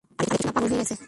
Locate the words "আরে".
0.19-0.27